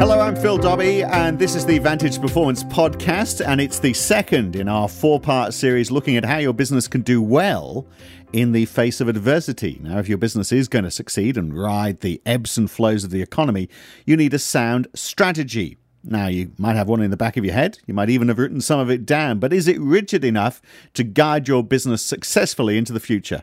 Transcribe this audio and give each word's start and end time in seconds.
Hello, 0.00 0.18
I'm 0.18 0.34
Phil 0.34 0.56
Dobbie, 0.56 1.02
and 1.02 1.38
this 1.38 1.54
is 1.54 1.66
the 1.66 1.78
Vantage 1.78 2.22
Performance 2.22 2.64
Podcast, 2.64 3.46
and 3.46 3.60
it's 3.60 3.80
the 3.80 3.92
second 3.92 4.56
in 4.56 4.66
our 4.66 4.88
four 4.88 5.20
part 5.20 5.52
series 5.52 5.90
looking 5.90 6.16
at 6.16 6.24
how 6.24 6.38
your 6.38 6.54
business 6.54 6.88
can 6.88 7.02
do 7.02 7.20
well 7.20 7.86
in 8.32 8.52
the 8.52 8.64
face 8.64 9.02
of 9.02 9.08
adversity. 9.08 9.78
Now, 9.82 9.98
if 9.98 10.08
your 10.08 10.16
business 10.16 10.52
is 10.52 10.68
going 10.68 10.86
to 10.86 10.90
succeed 10.90 11.36
and 11.36 11.54
ride 11.54 12.00
the 12.00 12.22
ebbs 12.24 12.56
and 12.56 12.70
flows 12.70 13.04
of 13.04 13.10
the 13.10 13.20
economy, 13.20 13.68
you 14.06 14.16
need 14.16 14.32
a 14.32 14.38
sound 14.38 14.88
strategy. 14.94 15.76
Now, 16.02 16.28
you 16.28 16.52
might 16.56 16.76
have 16.76 16.88
one 16.88 17.02
in 17.02 17.10
the 17.10 17.16
back 17.16 17.36
of 17.36 17.44
your 17.44 17.52
head, 17.52 17.78
you 17.86 17.92
might 17.92 18.08
even 18.08 18.28
have 18.28 18.38
written 18.38 18.62
some 18.62 18.80
of 18.80 18.90
it 18.90 19.04
down, 19.04 19.38
but 19.38 19.52
is 19.52 19.68
it 19.68 19.78
rigid 19.78 20.24
enough 20.24 20.62
to 20.94 21.04
guide 21.04 21.46
your 21.46 21.62
business 21.62 22.02
successfully 22.02 22.78
into 22.78 22.94
the 22.94 23.00
future? 23.00 23.42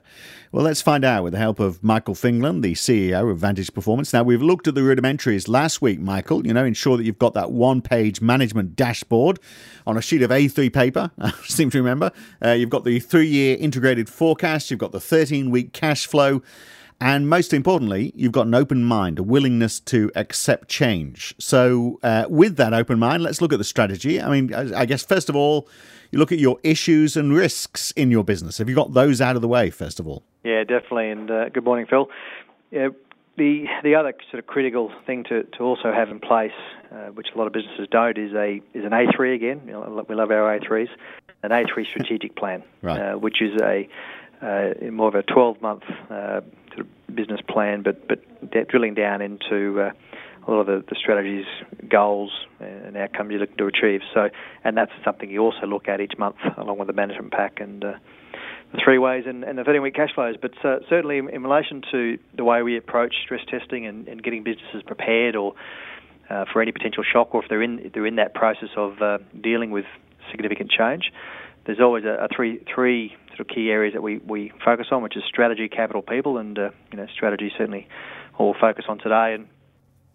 Well, 0.52 0.64
let's 0.64 0.82
find 0.82 1.06
out 1.06 1.24
with 1.24 1.34
the 1.34 1.40
help 1.40 1.60
of 1.60 1.84
Michael 1.84 2.16
Fingland, 2.16 2.64
the 2.64 2.74
CEO 2.74 3.30
of 3.30 3.38
Vantage 3.38 3.72
Performance. 3.74 4.12
Now, 4.12 4.24
we've 4.24 4.42
looked 4.42 4.68
at 4.68 4.74
the 4.74 4.82
rudimentaries 4.82 5.48
last 5.48 5.84
week, 5.84 6.00
Michael. 6.00 6.48
You 6.48 6.54
know, 6.54 6.66
ensure 6.66 6.98
that 6.98 7.04
you've 7.04 7.20
got 7.20 7.36
that 7.36 7.52
one 7.52 7.82
page 7.82 8.22
management 8.22 8.76
dashboard 8.76 9.40
on 9.86 9.96
a 9.96 10.02
sheet 10.02 10.24
of 10.24 10.32
A3 10.32 10.74
paper, 10.74 11.12
I 11.20 11.32
seem 11.44 11.70
to 11.70 11.78
remember. 11.78 12.12
Uh, 12.44 12.52
you've 12.52 12.72
got 12.72 12.86
the 12.86 13.00
three 13.00 13.28
year 13.28 13.56
integrated 13.60 14.10
forecast, 14.10 14.72
you've 14.72 14.80
got 14.80 14.94
the 14.94 15.00
13 15.00 15.52
week 15.52 15.74
cash 15.74 16.08
flow. 16.08 16.42
And 17.00 17.30
most 17.30 17.54
importantly, 17.54 18.12
you've 18.16 18.32
got 18.32 18.48
an 18.48 18.56
open 18.56 18.84
mind, 18.84 19.20
a 19.20 19.24
willingness 19.24 19.80
to 19.82 20.12
accept 20.16 20.68
change. 20.68 21.36
So, 21.38 22.00
uh, 22.02 22.26
with 22.28 22.58
that 22.58 22.74
open 22.74 22.98
mind, 22.98 23.22
let's 23.22 23.40
look 23.40 23.54
at 23.54 23.60
the 23.60 23.64
strategy. 23.64 24.20
I 24.20 24.30
mean, 24.30 24.54
I 24.54 24.86
guess 24.86 25.04
first 25.04 25.30
of 25.30 25.36
all, 25.36 25.68
you 26.12 26.18
look 26.18 26.32
at 26.32 26.40
your 26.40 26.58
issues 26.64 27.16
and 27.16 27.34
risks 27.34 27.92
in 27.92 28.10
your 28.10 28.24
business. 28.24 28.58
Have 28.58 28.68
you 28.68 28.76
got 28.76 28.94
those 28.94 29.22
out 29.22 29.36
of 29.36 29.42
the 29.44 29.48
way, 29.48 29.70
first 29.70 30.00
of 30.00 30.08
all? 30.08 30.24
Yeah, 30.44 30.64
definitely. 30.64 31.12
And 31.12 31.30
uh, 31.30 31.50
good 31.50 31.66
morning, 31.66 31.86
Phil. 31.88 32.10
Yeah, 32.72 32.90
the 33.38 33.66
the 33.84 33.96
other 33.96 34.14
sort 34.32 34.40
of 34.40 34.48
critical 34.48 34.92
thing 35.06 35.24
to, 35.26 35.44
to 35.44 35.64
also 35.64 35.92
have 35.94 36.10
in 36.10 36.20
place, 36.20 36.52
uh, 36.92 37.08
which 37.08 37.28
a 37.34 37.38
lot 37.38 37.48
of 37.48 37.54
businesses 37.54 37.88
don't, 37.92 38.18
is 38.18 38.34
a 38.34 38.62
is 38.74 38.84
an 38.84 38.92
A3 38.92 39.36
again. 39.36 39.62
You 39.66 39.74
know, 39.74 40.06
we 40.08 40.16
love 40.16 40.32
our 40.32 40.60
A3s, 40.60 40.90
an 41.44 41.52
A3 41.52 41.86
strategic 41.86 42.36
plan, 42.36 42.64
right. 42.82 43.00
uh, 43.00 43.18
which 43.18 43.42
is 43.42 43.60
a 43.62 43.88
uh, 44.42 44.74
in 44.80 44.94
more 44.94 45.08
of 45.08 45.16
a 45.16 45.24
12 45.24 45.62
month 45.62 45.84
uh, 46.10 46.42
sort 46.70 46.80
of 46.82 47.16
business 47.16 47.42
plan, 47.48 47.84
but 47.84 48.08
but 48.08 48.20
drilling 48.70 48.94
down 48.94 49.22
into 49.22 49.82
uh, 49.82 49.92
a 50.48 50.52
lot 50.52 50.62
of 50.62 50.68
the, 50.68 50.84
the 50.90 50.96
strategies, 50.96 51.46
goals, 51.90 52.32
and 52.60 52.96
outcomes 52.96 53.32
you're 53.32 53.40
looking 53.40 53.58
to 53.58 53.68
achieve. 53.68 54.02
So, 54.14 54.30
and 54.64 54.78
that's 54.78 54.92
something 55.04 55.30
you 55.30 55.42
also 55.42 55.66
look 55.68 55.88
at 55.88 56.00
each 56.00 56.18
month 56.18 56.38
along 56.58 56.78
with 56.78 56.88
the 56.88 56.94
management 56.94 57.32
pack 57.32 57.60
and 57.60 57.84
uh, 57.84 57.94
the 58.72 58.80
three 58.84 58.98
ways 58.98 59.26
and, 59.28 59.44
and 59.44 59.58
the 59.58 59.64
13 59.64 59.82
week 59.82 59.96
cash 59.96 60.14
flows. 60.16 60.36
But 60.42 60.54
uh, 60.64 60.80
certainly, 60.90 61.18
in, 61.18 61.44
relation 61.44 61.82
to 61.92 62.18
the 62.36 62.44
way 62.44 62.64
we 62.64 62.78
approach 62.78 63.16
stress 63.24 63.42
testing 63.50 63.86
and, 63.86 64.08
and 64.08 64.24
getting 64.24 64.44
businesses 64.44 64.84
prepared 64.86 65.36
or 65.36 65.54
uh, 66.30 66.46
for 66.52 66.62
any 66.62 66.72
potential 66.72 67.04
shock, 67.04 67.34
or 67.34 67.44
if 67.44 67.50
they're 67.50 67.62
in 67.62 67.92
they're 67.94 68.06
in 68.06 68.16
that 68.16 68.34
process 68.34 68.70
of 68.76 69.02
uh, 69.02 69.18
dealing 69.42 69.72
with 69.72 69.86
significant 70.32 70.70
change, 70.70 71.12
there's 71.68 71.80
always 71.80 72.06
a, 72.06 72.26
a 72.26 72.28
three 72.36 72.64
three 72.74 73.16
sort 73.30 73.42
of 73.42 73.48
key 73.48 73.70
areas 73.70 73.94
that 73.94 74.02
we, 74.02 74.18
we 74.20 74.52
focus 74.66 74.88
on, 74.92 75.04
which 75.04 75.16
is 75.16 75.24
strategy, 75.28 75.68
capital, 75.68 76.02
people, 76.02 76.38
and 76.38 76.58
uh, 76.58 76.70
you 76.92 76.98
know 76.98 77.06
strategy 77.14 77.52
certainly 77.58 77.88
all 78.38 78.56
focus 78.60 78.86
on 78.88 78.98
today. 78.98 79.36
And 79.36 79.48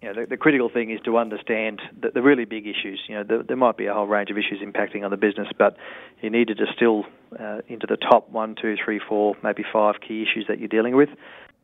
you 0.00 0.08
know, 0.08 0.22
the, 0.22 0.30
the 0.30 0.36
critical 0.36 0.68
thing 0.68 0.90
is 0.90 0.98
to 1.04 1.16
understand 1.18 1.80
the, 2.00 2.10
the 2.10 2.22
really 2.22 2.46
big 2.46 2.66
issues. 2.66 3.00
You 3.06 3.16
know, 3.16 3.24
the, 3.24 3.44
there 3.46 3.56
might 3.56 3.76
be 3.76 3.86
a 3.86 3.94
whole 3.94 4.06
range 4.06 4.30
of 4.30 4.38
issues 4.38 4.60
impacting 4.64 5.04
on 5.04 5.10
the 5.10 5.16
business, 5.16 5.48
but 5.56 5.76
you 6.22 6.30
need 6.30 6.48
to 6.48 6.54
distill 6.54 7.04
uh, 7.38 7.58
into 7.68 7.86
the 7.86 7.96
top 7.96 8.30
one, 8.30 8.56
two, 8.60 8.74
three, 8.82 9.00
four, 9.06 9.36
maybe 9.44 9.62
five 9.72 9.96
key 10.06 10.22
issues 10.22 10.46
that 10.48 10.58
you're 10.58 10.68
dealing 10.68 10.96
with, 10.96 11.10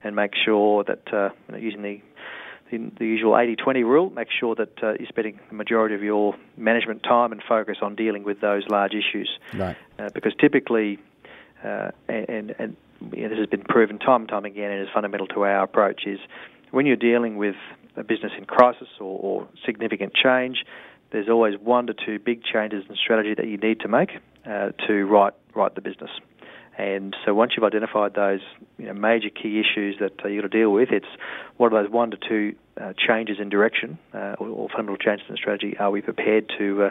and 0.04 0.14
make 0.14 0.32
sure 0.36 0.84
that 0.84 1.12
uh, 1.12 1.30
you 1.48 1.52
know, 1.52 1.58
using 1.58 1.82
the 1.82 2.00
the, 2.70 2.90
the 2.98 3.06
usual 3.06 3.32
80-20 3.32 3.84
rule, 3.84 4.10
make 4.10 4.28
sure 4.30 4.54
that 4.54 4.82
uh, 4.82 4.94
you're 4.98 5.08
spending 5.08 5.38
the 5.48 5.54
majority 5.54 5.94
of 5.94 6.02
your 6.02 6.34
management 6.56 7.02
time 7.02 7.32
and 7.32 7.42
focus 7.46 7.78
on 7.82 7.94
dealing 7.94 8.24
with 8.24 8.40
those 8.40 8.64
large 8.68 8.92
issues. 8.92 9.30
Right. 9.54 9.76
Uh, 9.98 10.08
because 10.14 10.32
typically, 10.40 10.98
uh, 11.64 11.90
and, 12.08 12.54
and 12.58 12.76
you 13.12 13.22
know, 13.22 13.28
this 13.28 13.38
has 13.38 13.46
been 13.46 13.62
proven 13.62 13.98
time 13.98 14.22
and 14.22 14.28
time 14.28 14.44
again 14.44 14.70
and 14.70 14.82
is 14.82 14.88
fundamental 14.92 15.26
to 15.28 15.42
our 15.42 15.62
approach, 15.64 16.02
is 16.06 16.18
when 16.70 16.86
you're 16.86 16.96
dealing 16.96 17.36
with 17.36 17.56
a 17.96 18.04
business 18.04 18.32
in 18.36 18.44
crisis 18.44 18.88
or, 19.00 19.18
or 19.20 19.48
significant 19.64 20.14
change, 20.14 20.64
there's 21.10 21.28
always 21.28 21.58
one 21.58 21.86
to 21.86 21.94
two 21.94 22.18
big 22.18 22.42
changes 22.44 22.84
in 22.88 22.96
strategy 22.96 23.34
that 23.34 23.46
you 23.46 23.56
need 23.56 23.80
to 23.80 23.88
make 23.88 24.10
uh, 24.46 24.70
to 24.86 25.04
right 25.04 25.32
right 25.54 25.74
the 25.74 25.80
business. 25.80 26.10
And 26.78 27.16
so 27.24 27.34
once 27.34 27.52
you've 27.56 27.64
identified 27.64 28.14
those 28.14 28.40
you 28.78 28.86
know, 28.86 28.94
major 28.94 29.30
key 29.30 29.60
issues 29.60 29.96
that 29.98 30.12
uh, 30.24 30.28
you've 30.28 30.42
got 30.42 30.52
to 30.52 30.58
deal 30.58 30.70
with, 30.70 30.90
it's 30.92 31.08
what 31.56 31.72
are 31.72 31.82
those 31.82 31.92
one 31.92 32.12
to 32.12 32.16
two 32.16 32.54
uh, 32.80 32.92
changes 32.96 33.38
in 33.40 33.48
direction 33.48 33.98
uh, 34.14 34.36
or, 34.38 34.46
or, 34.48 34.68
fundamental 34.68 34.96
changes 34.96 35.26
in 35.28 35.36
strategy? 35.36 35.76
Are 35.76 35.90
we 35.90 36.00
prepared 36.00 36.50
to 36.56 36.84
uh, 36.84 36.90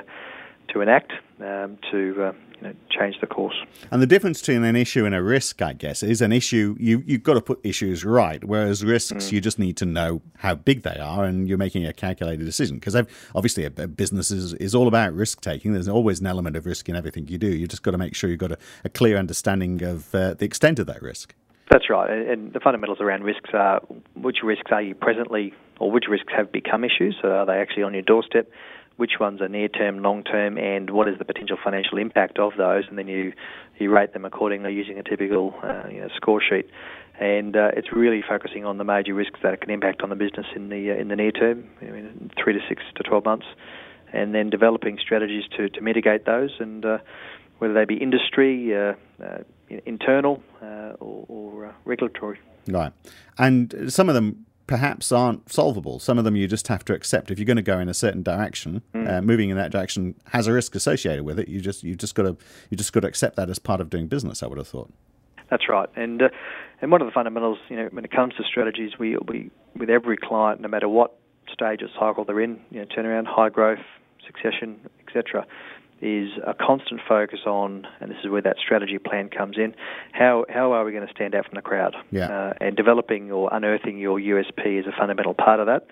to 0.69 0.81
enact 0.81 1.13
um, 1.39 1.77
to 1.91 2.23
uh, 2.23 2.31
you 2.61 2.67
know, 2.67 2.73
change 2.89 3.19
the 3.21 3.27
course. 3.27 3.55
And 3.91 4.01
the 4.01 4.07
difference 4.07 4.39
between 4.39 4.63
an 4.63 4.75
issue 4.75 5.05
and 5.05 5.13
a 5.13 5.21
risk, 5.21 5.61
I 5.61 5.73
guess, 5.73 6.01
is 6.01 6.21
an 6.21 6.31
issue 6.31 6.75
you 6.79 7.03
you've 7.05 7.23
got 7.23 7.35
to 7.35 7.41
put 7.41 7.59
issues 7.63 8.03
right, 8.03 8.43
whereas 8.43 8.83
risks 8.83 9.27
mm. 9.27 9.31
you 9.31 9.41
just 9.41 9.59
need 9.59 9.77
to 9.77 9.85
know 9.85 10.21
how 10.37 10.55
big 10.55 10.83
they 10.83 10.97
are, 10.97 11.25
and 11.25 11.47
you're 11.47 11.57
making 11.57 11.85
a 11.85 11.93
calculated 11.93 12.45
decision. 12.45 12.77
Because 12.77 12.95
obviously, 13.35 13.65
a, 13.65 13.71
a, 13.77 13.87
business 13.87 14.31
is, 14.31 14.53
is 14.55 14.73
all 14.73 14.87
about 14.87 15.13
risk 15.13 15.41
taking. 15.41 15.73
There's 15.73 15.87
always 15.87 16.19
an 16.19 16.27
element 16.27 16.55
of 16.55 16.65
risk 16.65 16.89
in 16.89 16.95
everything 16.95 17.27
you 17.27 17.37
do. 17.37 17.47
You 17.47 17.67
just 17.67 17.83
got 17.83 17.91
to 17.91 17.97
make 17.97 18.15
sure 18.15 18.29
you've 18.29 18.39
got 18.39 18.51
a, 18.51 18.57
a 18.83 18.89
clear 18.89 19.17
understanding 19.17 19.83
of 19.83 20.13
uh, 20.15 20.33
the 20.33 20.45
extent 20.45 20.79
of 20.79 20.87
that 20.87 21.01
risk. 21.01 21.35
That's 21.69 21.89
right, 21.89 22.09
and 22.09 22.53
the 22.53 22.61
fundamentals 22.61 23.01
around 23.01 23.23
risks 23.23 23.49
are 23.53 23.81
which 24.15 24.37
risks 24.41 24.71
are 24.71 24.81
you 24.81 24.95
presently, 24.95 25.53
or 25.79 25.91
which 25.91 26.05
risks 26.09 26.31
have 26.35 26.51
become 26.51 26.83
issues. 26.85 27.17
So 27.21 27.29
are 27.29 27.45
they 27.45 27.57
actually 27.57 27.83
on 27.83 27.93
your 27.93 28.03
doorstep? 28.03 28.49
Which 28.97 29.13
ones 29.19 29.41
are 29.41 29.47
near 29.47 29.69
term, 29.69 29.99
long 29.99 30.23
term, 30.23 30.57
and 30.57 30.89
what 30.89 31.07
is 31.07 31.17
the 31.17 31.25
potential 31.25 31.57
financial 31.63 31.97
impact 31.97 32.39
of 32.39 32.53
those, 32.57 32.83
and 32.89 32.97
then 32.97 33.07
you 33.07 33.31
you 33.77 33.91
rate 33.91 34.13
them 34.13 34.25
accordingly 34.25 34.73
using 34.73 34.97
a 34.99 35.03
typical 35.03 35.53
uh, 35.63 35.83
you 35.89 36.01
know, 36.01 36.09
score 36.15 36.41
sheet. 36.41 36.69
And 37.19 37.55
uh, 37.55 37.69
it's 37.75 37.93
really 37.93 38.23
focusing 38.27 38.65
on 38.65 38.77
the 38.77 38.83
major 38.83 39.13
risks 39.13 39.39
that 39.43 39.61
can 39.61 39.69
impact 39.69 40.01
on 40.01 40.09
the 40.09 40.15
business 40.15 40.47
in 40.55 40.69
the 40.69 40.91
uh, 40.91 40.95
in 40.95 41.07
the 41.07 41.15
near 41.15 41.31
term, 41.31 41.69
I 41.81 41.85
mean, 41.85 42.31
three 42.43 42.53
to 42.53 42.59
six 42.67 42.83
to 42.95 43.03
twelve 43.03 43.23
months, 43.23 43.45
and 44.11 44.33
then 44.33 44.49
developing 44.49 44.97
strategies 44.99 45.43
to, 45.57 45.69
to 45.69 45.81
mitigate 45.81 46.25
those, 46.25 46.55
and 46.59 46.83
uh, 46.83 46.97
whether 47.59 47.73
they 47.73 47.85
be 47.85 47.95
industry, 47.95 48.75
uh, 48.75 48.93
uh, 49.23 49.37
internal, 49.85 50.43
or, 50.61 51.25
or 51.27 51.75
regulatory. 51.85 52.39
Right, 52.67 52.91
and 53.37 53.91
some 53.93 54.09
of 54.09 54.15
them 54.15 54.46
perhaps 54.67 55.11
aren't 55.11 55.51
solvable. 55.51 55.99
Some 55.99 56.17
of 56.17 56.25
them 56.25 56.35
you 56.35 56.47
just 56.47 56.67
have 56.67 56.85
to 56.85 56.93
accept. 56.93 57.31
If 57.31 57.39
you're 57.39 57.45
going 57.45 57.57
to 57.57 57.63
go 57.63 57.79
in 57.79 57.89
a 57.89 57.93
certain 57.93 58.21
direction, 58.21 58.83
mm. 58.93 59.09
uh, 59.09 59.21
moving 59.21 59.49
in 59.49 59.57
that 59.57 59.71
direction 59.71 60.15
has 60.31 60.47
a 60.47 60.53
risk 60.53 60.75
associated 60.75 61.23
with 61.23 61.39
it. 61.39 61.47
You 61.47 61.61
just 61.61 61.83
you 61.83 61.95
just 61.95 62.15
got 62.15 62.23
to 62.23 62.37
you 62.69 62.77
just 62.77 62.93
got 62.93 63.01
to 63.01 63.07
accept 63.07 63.37
that 63.37 63.49
as 63.49 63.59
part 63.59 63.81
of 63.81 63.89
doing 63.89 64.07
business. 64.07 64.43
I 64.43 64.47
would 64.47 64.57
have 64.57 64.67
thought. 64.67 64.91
That's 65.49 65.69
right, 65.69 65.89
and 65.95 66.21
uh, 66.21 66.29
and 66.81 66.91
one 66.91 67.01
of 67.01 67.07
the 67.07 67.13
fundamentals, 67.13 67.57
you 67.69 67.77
know, 67.77 67.87
when 67.91 68.03
it 68.03 68.11
comes 68.11 68.35
to 68.35 68.43
strategies, 68.43 68.99
we 68.99 69.17
we 69.27 69.49
with 69.75 69.89
every 69.89 70.17
client, 70.17 70.61
no 70.61 70.67
matter 70.67 70.89
what 70.89 71.17
stage 71.51 71.81
of 71.81 71.89
cycle 71.97 72.25
they're 72.25 72.41
in, 72.41 72.59
you 72.69 72.81
know, 72.81 72.85
turnaround, 72.85 73.25
high 73.25 73.47
growth, 73.47 73.79
succession, 74.25 74.77
etc 75.07 75.45
is 76.01 76.29
a 76.45 76.53
constant 76.53 77.01
focus 77.07 77.39
on, 77.45 77.87
and 77.99 78.11
this 78.11 78.17
is 78.23 78.29
where 78.29 78.41
that 78.41 78.57
strategy 78.63 78.97
plan 78.99 79.29
comes 79.29 79.57
in. 79.57 79.73
How 80.11 80.45
how 80.49 80.71
are 80.73 80.85
we 80.85 80.91
going 80.91 81.07
to 81.07 81.13
stand 81.13 81.33
out 81.33 81.45
from 81.45 81.55
the 81.55 81.61
crowd? 81.61 81.95
Yeah. 82.11 82.27
Uh, 82.27 82.53
and 82.61 82.75
developing 82.75 83.31
or 83.31 83.49
unearthing 83.51 83.97
your 83.97 84.19
USP 84.19 84.79
is 84.79 84.85
a 84.85 84.91
fundamental 84.97 85.33
part 85.33 85.59
of 85.59 85.65
that, 85.65 85.87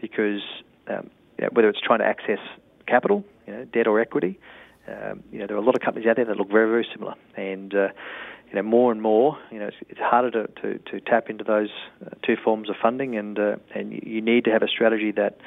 because 0.00 0.40
um, 0.88 1.10
you 1.38 1.44
know, 1.44 1.48
whether 1.52 1.68
it's 1.68 1.80
trying 1.80 2.00
to 2.00 2.06
access 2.06 2.38
capital, 2.86 3.24
you 3.46 3.52
know, 3.52 3.64
debt 3.66 3.86
or 3.86 4.00
equity, 4.00 4.38
um, 4.88 5.22
you 5.30 5.38
know, 5.38 5.46
there 5.46 5.56
are 5.56 5.60
a 5.60 5.64
lot 5.64 5.74
of 5.74 5.82
companies 5.82 6.08
out 6.08 6.16
there 6.16 6.24
that 6.24 6.36
look 6.36 6.50
very 6.50 6.68
very 6.68 6.86
similar, 6.92 7.14
and 7.36 7.74
uh, 7.74 7.88
you 8.50 8.56
know, 8.56 8.62
more 8.62 8.90
and 8.90 9.00
more, 9.00 9.38
you 9.52 9.60
know, 9.60 9.68
it's, 9.68 9.76
it's 9.88 10.00
harder 10.00 10.30
to, 10.30 10.46
to, 10.60 10.78
to, 10.90 11.00
tap 11.00 11.30
into 11.30 11.44
those 11.44 11.68
uh, 12.04 12.10
two 12.26 12.36
forms 12.42 12.68
of 12.68 12.74
funding, 12.80 13.16
and 13.16 13.38
uh, 13.38 13.56
and 13.74 13.92
you 13.92 14.20
need 14.20 14.44
to 14.44 14.50
have 14.50 14.62
a 14.62 14.68
strategy 14.68 15.12
that 15.12 15.38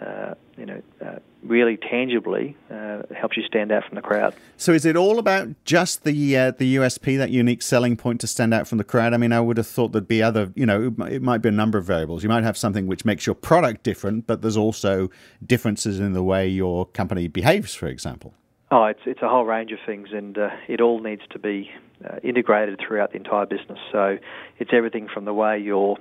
uh, 0.00 0.34
you 0.56 0.64
know, 0.66 0.80
uh, 1.04 1.16
really 1.42 1.76
tangibly 1.76 2.56
uh, 2.70 3.02
helps 3.16 3.36
you 3.36 3.42
stand 3.44 3.72
out 3.72 3.84
from 3.84 3.96
the 3.96 4.02
crowd. 4.02 4.34
So, 4.56 4.72
is 4.72 4.84
it 4.84 4.96
all 4.96 5.18
about 5.18 5.48
just 5.64 6.04
the 6.04 6.36
uh, 6.36 6.50
the 6.52 6.76
USP, 6.76 7.18
that 7.18 7.30
unique 7.30 7.62
selling 7.62 7.96
point 7.96 8.20
to 8.20 8.26
stand 8.26 8.54
out 8.54 8.68
from 8.68 8.78
the 8.78 8.84
crowd? 8.84 9.12
I 9.12 9.16
mean, 9.16 9.32
I 9.32 9.40
would 9.40 9.56
have 9.56 9.66
thought 9.66 9.92
there'd 9.92 10.06
be 10.06 10.22
other, 10.22 10.52
you 10.54 10.66
know, 10.66 10.94
it 11.10 11.22
might 11.22 11.38
be 11.38 11.48
a 11.48 11.52
number 11.52 11.78
of 11.78 11.84
variables. 11.84 12.22
You 12.22 12.28
might 12.28 12.44
have 12.44 12.56
something 12.56 12.86
which 12.86 13.04
makes 13.04 13.26
your 13.26 13.34
product 13.34 13.82
different, 13.82 14.26
but 14.26 14.42
there's 14.42 14.56
also 14.56 15.10
differences 15.44 15.98
in 15.98 16.12
the 16.12 16.22
way 16.22 16.46
your 16.46 16.86
company 16.86 17.26
behaves, 17.28 17.74
for 17.74 17.86
example. 17.86 18.34
Oh, 18.70 18.84
it's 18.84 19.00
it's 19.04 19.22
a 19.22 19.28
whole 19.28 19.44
range 19.44 19.72
of 19.72 19.78
things, 19.84 20.08
and 20.12 20.38
uh, 20.38 20.50
it 20.68 20.80
all 20.80 21.00
needs 21.00 21.22
to 21.30 21.38
be 21.38 21.70
uh, 22.08 22.18
integrated 22.22 22.78
throughout 22.86 23.10
the 23.10 23.16
entire 23.16 23.46
business. 23.46 23.78
So, 23.90 24.18
it's 24.58 24.70
everything 24.72 25.08
from 25.12 25.24
the 25.24 25.34
way 25.34 25.58
your 25.58 25.96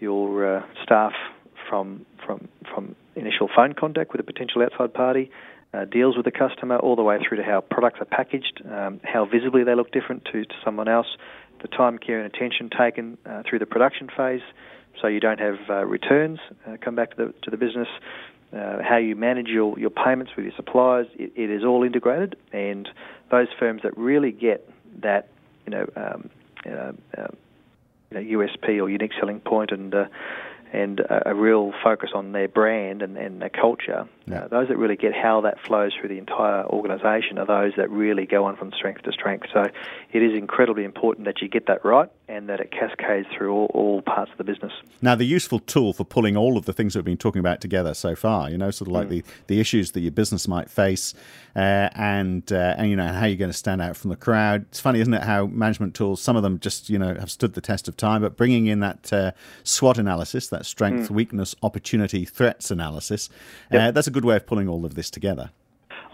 your 0.00 0.64
staff 0.82 1.12
from 1.68 2.06
from 2.24 2.48
from 2.72 2.96
initial 3.16 3.48
phone 3.54 3.72
contact 3.72 4.12
with 4.12 4.20
a 4.20 4.24
potential 4.24 4.62
outside 4.62 4.92
party, 4.94 5.30
uh, 5.72 5.84
deals 5.84 6.16
with 6.16 6.24
the 6.24 6.30
customer, 6.30 6.76
all 6.78 6.96
the 6.96 7.02
way 7.02 7.18
through 7.18 7.36
to 7.38 7.42
how 7.42 7.60
products 7.60 8.00
are 8.00 8.04
packaged, 8.06 8.62
um, 8.70 9.00
how 9.02 9.24
visibly 9.24 9.64
they 9.64 9.74
look 9.74 9.90
different 9.92 10.24
to, 10.26 10.44
to 10.44 10.54
someone 10.64 10.88
else, 10.88 11.06
the 11.62 11.68
time, 11.68 11.98
care, 11.98 12.20
and 12.20 12.32
attention 12.32 12.70
taken 12.70 13.18
uh, 13.26 13.42
through 13.48 13.58
the 13.58 13.66
production 13.66 14.08
phase, 14.16 14.42
so 15.00 15.08
you 15.08 15.20
don't 15.20 15.40
have 15.40 15.58
uh, 15.68 15.84
returns 15.84 16.38
uh, 16.66 16.76
come 16.80 16.94
back 16.94 17.16
to 17.16 17.16
the 17.16 17.34
to 17.42 17.50
the 17.50 17.56
business. 17.56 17.88
uh, 18.54 18.82
how 18.82 18.96
you 18.96 19.16
manage 19.16 19.48
your, 19.48 19.78
your 19.78 19.90
payments 19.90 20.32
with 20.36 20.44
your 20.44 20.54
suppliers. 20.54 21.06
It, 21.18 21.32
it 21.34 21.50
is 21.50 21.64
all 21.64 21.82
integrated, 21.82 22.36
and 22.52 22.88
those 23.30 23.48
firms 23.58 23.82
that 23.82 23.96
really 23.96 24.30
get 24.30 24.68
that, 25.00 25.28
you 25.66 25.70
know, 25.70 25.86
um, 25.96 26.30
uh, 26.66 26.92
you 28.10 28.38
know, 28.38 28.46
USP 28.46 28.80
or 28.80 28.88
unique 28.88 29.12
selling 29.18 29.40
point 29.40 29.72
and 29.72 29.92
and 30.74 31.00
a, 31.00 31.34
real 31.34 31.72
focus 31.82 32.10
on 32.14 32.32
their 32.32 32.48
brand 32.48 33.02
and, 33.02 33.16
and 33.16 33.40
their 33.40 33.50
culture. 33.50 34.08
Yeah. 34.26 34.44
Uh, 34.44 34.48
those 34.48 34.68
that 34.68 34.78
really 34.78 34.96
get 34.96 35.12
how 35.14 35.42
that 35.42 35.60
flows 35.60 35.92
through 35.98 36.08
the 36.08 36.18
entire 36.18 36.64
organisation 36.64 37.38
are 37.38 37.46
those 37.46 37.72
that 37.76 37.90
really 37.90 38.24
go 38.24 38.44
on 38.44 38.56
from 38.56 38.72
strength 38.72 39.02
to 39.02 39.12
strength. 39.12 39.46
So 39.52 39.64
it 40.12 40.22
is 40.22 40.32
incredibly 40.36 40.84
important 40.84 41.26
that 41.26 41.42
you 41.42 41.48
get 41.48 41.66
that 41.66 41.84
right 41.84 42.10
and 42.26 42.48
that 42.48 42.58
it 42.58 42.70
cascades 42.70 43.28
through 43.36 43.52
all, 43.52 43.70
all 43.74 44.02
parts 44.02 44.32
of 44.32 44.38
the 44.38 44.44
business. 44.44 44.72
Now, 45.02 45.14
the 45.14 45.26
useful 45.26 45.58
tool 45.58 45.92
for 45.92 46.04
pulling 46.04 46.38
all 46.38 46.56
of 46.56 46.64
the 46.64 46.72
things 46.72 46.94
that 46.94 47.00
we've 47.00 47.04
been 47.04 47.18
talking 47.18 47.40
about 47.40 47.60
together 47.60 47.92
so 47.92 48.16
far, 48.16 48.48
you 48.48 48.56
know, 48.56 48.70
sort 48.70 48.88
of 48.88 48.92
like 48.94 49.08
mm. 49.08 49.10
the, 49.10 49.24
the 49.48 49.60
issues 49.60 49.90
that 49.90 50.00
your 50.00 50.10
business 50.10 50.48
might 50.48 50.70
face 50.70 51.12
uh, 51.54 51.90
and, 51.94 52.50
uh, 52.50 52.74
and, 52.78 52.88
you 52.88 52.96
know, 52.96 53.08
how 53.08 53.26
you're 53.26 53.36
going 53.36 53.50
to 53.50 53.56
stand 53.56 53.82
out 53.82 53.94
from 53.94 54.08
the 54.08 54.16
crowd. 54.16 54.62
It's 54.70 54.80
funny, 54.80 55.00
isn't 55.00 55.12
it, 55.12 55.22
how 55.22 55.46
management 55.46 55.94
tools, 55.94 56.22
some 56.22 56.34
of 56.34 56.42
them 56.42 56.58
just, 56.60 56.88
you 56.88 56.98
know, 56.98 57.14
have 57.14 57.30
stood 57.30 57.52
the 57.52 57.60
test 57.60 57.88
of 57.88 57.96
time, 57.96 58.22
but 58.22 58.38
bringing 58.38 58.66
in 58.66 58.80
that 58.80 59.12
uh, 59.12 59.32
SWOT 59.64 59.98
analysis, 59.98 60.48
that 60.48 60.64
strength, 60.64 61.10
mm. 61.10 61.14
weakness, 61.14 61.54
opportunity, 61.62 62.24
threats 62.24 62.70
analysis, 62.70 63.28
yep. 63.70 63.82
Uh, 63.82 63.90
that's 63.90 64.06
a 64.06 64.13
good 64.14 64.24
way 64.24 64.36
of 64.36 64.46
pulling 64.46 64.68
all 64.68 64.84
of 64.84 64.94
this 64.94 65.10
together. 65.10 65.50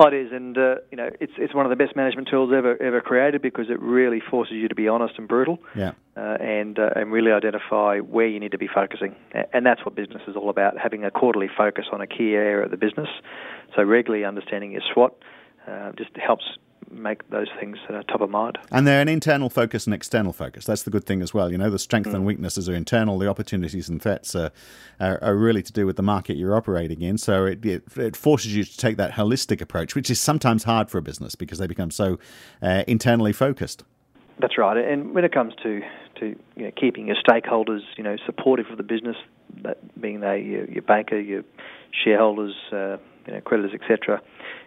Oh, 0.03 0.07
it 0.07 0.15
is, 0.15 0.33
and 0.33 0.57
uh, 0.57 0.77
you 0.91 0.97
know, 0.97 1.11
it's 1.21 1.35
it's 1.37 1.55
one 1.55 1.67
of 1.67 1.71
the 1.71 1.77
best 1.77 1.95
management 1.95 2.29
tools 2.29 2.51
ever 2.57 2.83
ever 2.83 3.03
created 3.03 3.43
because 3.43 3.69
it 3.69 3.79
really 3.81 4.19
forces 4.19 4.55
you 4.55 4.67
to 4.67 4.75
be 4.75 4.89
honest 4.89 5.15
and 5.19 5.29
brutal, 5.29 5.59
yeah, 5.77 5.93
uh, 6.17 6.39
and 6.41 6.79
uh, 6.79 6.89
and 6.97 7.13
really 7.13 7.33
identify 7.33 7.99
where 7.99 8.27
you 8.27 8.41
need 8.41 8.53
to 8.53 8.59
be 8.59 8.67
focusing, 8.67 9.15
and 9.53 9.67
that's 9.67 9.85
what 9.85 9.95
business 9.95 10.23
is 10.27 10.37
all 10.37 10.49
about: 10.49 10.79
having 10.79 11.05
a 11.05 11.11
quarterly 11.11 11.51
focus 11.55 11.85
on 11.93 12.01
a 12.01 12.07
key 12.07 12.33
area 12.33 12.65
of 12.65 12.71
the 12.71 12.79
business. 12.79 13.09
So 13.77 13.83
regularly 13.83 14.25
understanding 14.25 14.73
your 14.73 14.81
SWOT 14.91 15.23
uh, 15.69 15.93
just 15.93 16.17
helps 16.17 16.45
make 16.91 17.29
those 17.31 17.49
things 17.59 17.79
uh, 17.89 18.03
top 18.03 18.21
of 18.21 18.31
mind. 18.31 18.59
And 18.71 18.87
they're 18.87 19.01
an 19.01 19.09
internal 19.09 19.49
focus 19.49 19.87
and 19.87 19.95
external 19.95 20.33
focus. 20.33 20.65
That's 20.65 20.83
the 20.83 20.91
good 20.91 21.05
thing 21.05 21.23
as 21.23 21.33
well. 21.33 21.51
You 21.51 21.59
know, 21.59 21.71
the 21.71 21.79
strengths 21.79 22.11
mm. 22.11 22.15
and 22.15 22.27
weaknesses 22.27 22.69
are 22.69 22.75
internal. 22.75 23.19
The 23.19 23.29
opportunities 23.29 23.89
and 23.89 24.03
threats 24.03 24.35
are, 24.35 24.51
are, 24.99 25.23
are, 25.23 25.37
really 25.37 25.63
to 25.63 25.73
do 25.73 25.87
with 25.87 25.97
the 25.97 26.03
market 26.03 26.37
you're 26.37 26.57
operating 26.57 27.03
in. 27.03 27.19
So 27.19 27.47
it, 27.47 27.65
it, 27.65 27.85
it, 27.97 28.17
forces 28.17 28.55
you 28.55 28.65
to 28.65 28.77
take 28.77 28.97
that 28.97 29.13
holistic 29.13 29.61
approach, 29.61 29.95
which 29.95 30.11
is 30.11 30.21
sometimes 30.21 30.65
hard 30.65 30.91
for 30.91 30.99
a 30.99 31.03
business 31.03 31.35
because 31.35 31.59
they 31.59 31.67
become 31.67 31.91
so 31.91 32.19
uh, 32.63 32.85
internally 32.87 33.33
focused. 33.33 33.85
That's 34.41 34.59
right. 34.59 34.77
And 34.77 35.15
when 35.15 35.25
it 35.25 35.33
comes 35.33 35.55
to 35.63 35.81
to 36.17 36.37
you 36.57 36.65
know, 36.65 36.71
keeping 36.79 37.07
your 37.07 37.17
stakeholders, 37.17 37.81
you 37.97 38.05
know, 38.05 38.17
supportive 38.27 38.67
of 38.71 38.77
the 38.77 38.83
business, 38.83 39.17
that 39.63 39.79
being 40.01 40.21
they 40.21 40.41
your, 40.41 40.65
your 40.67 40.83
banker, 40.83 41.19
your 41.19 41.43
shareholders, 42.05 42.55
uh, 42.73 42.97
you 43.27 43.35
know, 43.35 43.41
creditors, 43.41 43.73
etc., 43.81 44.21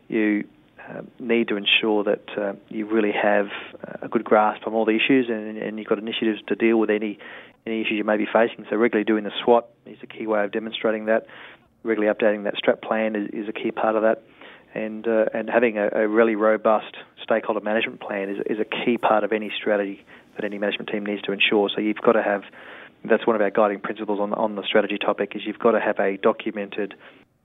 you 0.08 0.44
uh, 0.89 1.01
need 1.19 1.47
to 1.47 1.56
ensure 1.56 2.03
that 2.03 2.24
uh, 2.38 2.53
you 2.69 2.85
really 2.85 3.12
have 3.12 3.47
a 4.01 4.07
good 4.07 4.24
grasp 4.24 4.68
on 4.68 4.74
all 4.74 4.85
the 4.85 4.95
issues 4.95 5.27
and, 5.30 5.57
and 5.57 5.77
you've 5.77 5.88
got 5.88 5.97
initiatives 5.97 6.41
to 6.47 6.56
deal 6.56 6.77
with 6.77 6.89
any 6.89 7.18
any 7.65 7.81
issues 7.81 7.94
you 7.94 8.03
may 8.03 8.18
be 8.18 8.25
facing. 8.25 8.65
So 8.69 8.75
regularly 8.75 9.06
doing 9.06 9.24
the 9.24 9.31
SWOT 9.44 9.69
is 9.85 9.97
a 10.03 10.07
key 10.07 10.27
way 10.27 10.44
of 10.44 10.51
demonstrating 10.51 11.06
that. 11.06 11.27
Regularly 11.83 12.13
updating 12.13 12.44
that 12.44 12.56
strat 12.56 12.81
plan 12.81 13.15
is, 13.15 13.30
is 13.31 13.47
a 13.47 13.53
key 13.53 13.71
part 13.71 13.95
of 13.95 14.01
that, 14.03 14.24
and 14.74 15.07
uh, 15.07 15.25
and 15.33 15.50
having 15.50 15.77
a, 15.77 15.89
a, 15.94 16.07
really 16.07 16.35
robust 16.35 16.95
stakeholder 17.21 17.62
management 17.62 18.01
plan 18.01 18.29
is 18.29 18.38
is 18.45 18.59
a 18.59 18.65
key 18.65 18.97
part 18.97 19.24
of 19.24 19.31
any 19.31 19.51
strategy 19.56 20.06
that 20.36 20.45
any 20.45 20.57
management 20.57 20.89
team 20.89 21.06
needs 21.06 21.21
to 21.24 21.31
ensure. 21.31 21.69
So 21.74 21.81
you've 21.81 21.97
got 21.97 22.13
to 22.13 22.24
have 22.24 22.44
that's 23.06 23.27
one 23.27 23.36
of 23.36 23.41
our 23.41 23.51
guiding 23.51 23.79
principles 23.79 24.19
on 24.19 24.33
on 24.33 24.56
the 24.56 24.63
strategy 24.63 24.97
topic 24.97 25.33
is 25.36 25.41
you've 25.45 25.59
got 25.59 25.71
to 25.71 25.81
have 25.81 26.00
a 26.00 26.18
documented 26.18 26.94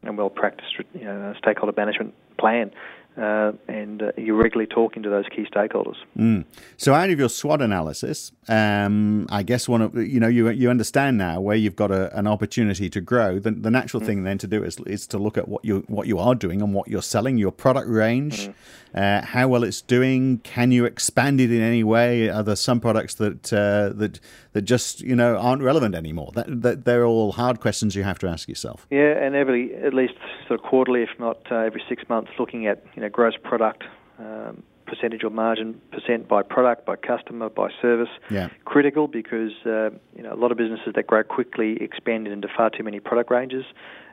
and 0.02 0.16
well 0.16 0.30
practiced 0.30 0.74
you 0.94 1.04
know, 1.04 1.34
stakeholder 1.38 1.74
management 1.76 2.14
plan 2.38 2.70
uh, 3.18 3.52
and 3.66 4.02
uh, 4.02 4.12
you're 4.16 4.36
regularly 4.36 4.66
talking 4.66 5.02
to 5.02 5.10
those 5.10 5.24
key 5.28 5.44
stakeholders. 5.52 5.96
Mm. 6.16 6.44
So, 6.76 6.94
out 6.94 7.10
of 7.10 7.18
your 7.18 7.28
SWOT 7.28 7.60
analysis, 7.60 8.30
um, 8.48 9.26
I 9.30 9.42
guess 9.42 9.68
one 9.68 9.82
of 9.82 9.94
you 9.96 10.20
know 10.20 10.28
you 10.28 10.48
you 10.50 10.70
understand 10.70 11.18
now 11.18 11.40
where 11.40 11.56
you've 11.56 11.76
got 11.76 11.90
a, 11.90 12.16
an 12.16 12.26
opportunity 12.26 12.88
to 12.90 13.00
grow. 13.00 13.38
The, 13.38 13.50
the 13.50 13.70
natural 13.70 14.00
mm. 14.00 14.06
thing 14.06 14.22
then 14.22 14.38
to 14.38 14.46
do 14.46 14.62
is 14.62 14.78
is 14.86 15.06
to 15.08 15.18
look 15.18 15.36
at 15.36 15.48
what 15.48 15.64
you 15.64 15.84
what 15.88 16.06
you 16.06 16.18
are 16.18 16.34
doing 16.34 16.62
and 16.62 16.72
what 16.72 16.88
you're 16.88 17.02
selling, 17.02 17.38
your 17.38 17.50
product 17.50 17.88
range, 17.88 18.48
mm. 18.48 18.54
uh, 18.94 19.26
how 19.26 19.48
well 19.48 19.64
it's 19.64 19.82
doing. 19.82 20.38
Can 20.38 20.70
you 20.70 20.84
expand 20.84 21.40
it 21.40 21.50
in 21.50 21.60
any 21.60 21.82
way? 21.82 22.28
Are 22.28 22.44
there 22.44 22.56
some 22.56 22.78
products 22.78 23.14
that 23.14 23.52
uh, 23.52 23.96
that 23.96 24.20
that 24.52 24.62
just 24.62 25.00
you 25.00 25.16
know 25.16 25.36
aren't 25.36 25.62
relevant 25.62 25.96
anymore? 25.96 26.30
That, 26.34 26.62
that 26.62 26.84
they're 26.84 27.04
all 27.04 27.32
hard 27.32 27.60
questions 27.60 27.96
you 27.96 28.04
have 28.04 28.18
to 28.20 28.28
ask 28.28 28.48
yourself. 28.48 28.86
Yeah, 28.90 29.12
and 29.18 29.34
every 29.34 29.74
at 29.74 29.92
least 29.92 30.14
sort 30.46 30.60
of 30.60 30.66
quarterly, 30.66 31.02
if 31.02 31.10
not 31.18 31.40
uh, 31.50 31.56
every 31.56 31.82
six 31.88 32.08
months, 32.08 32.30
looking 32.38 32.66
at 32.66 32.84
you 32.94 33.02
know 33.02 33.07
gross 33.10 33.34
product. 33.42 33.84
Um, 34.18 34.62
percentage 34.88 35.22
or 35.22 35.30
margin 35.30 35.80
percent 35.92 36.26
by 36.26 36.42
product, 36.42 36.86
by 36.86 36.96
customer, 36.96 37.48
by 37.48 37.68
service. 37.80 38.08
Yeah. 38.30 38.48
Critical 38.64 39.06
because 39.06 39.52
uh, 39.64 39.90
you 40.16 40.22
know 40.22 40.32
a 40.32 40.36
lot 40.36 40.50
of 40.50 40.58
businesses 40.58 40.94
that 40.96 41.06
grow 41.06 41.22
quickly 41.22 41.80
expand 41.80 42.26
into 42.26 42.48
far 42.48 42.70
too 42.70 42.82
many 42.82 42.98
product 42.98 43.30
ranges, 43.30 43.64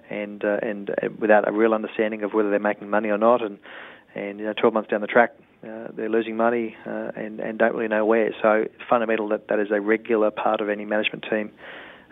and 0.10 0.44
uh, 0.44 0.58
and 0.62 0.90
uh, 0.90 1.10
without 1.18 1.48
a 1.48 1.52
real 1.52 1.74
understanding 1.74 2.24
of 2.24 2.34
whether 2.34 2.50
they're 2.50 2.60
making 2.60 2.90
money 2.90 3.10
or 3.10 3.18
not, 3.18 3.42
and 3.42 3.58
and 4.14 4.40
you 4.40 4.46
know 4.46 4.54
12 4.54 4.74
months 4.74 4.90
down 4.90 5.02
the 5.02 5.08
track. 5.08 5.34
Uh, 5.64 5.88
they're 5.96 6.10
losing 6.10 6.38
money 6.38 6.76
uh, 6.86 7.10
and, 7.16 7.40
and 7.40 7.58
don't 7.58 7.74
really 7.74 7.88
know 7.88 8.06
where. 8.06 8.30
So 8.40 8.66
fundamental 8.88 9.28
that 9.30 9.48
that 9.48 9.60
is 9.60 9.70
a 9.72 9.82
regular 9.82 10.30
part 10.30 10.62
of 10.62 10.70
any 10.70 10.86
management 10.86 11.26
team 11.28 11.52